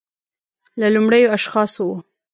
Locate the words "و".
1.89-1.93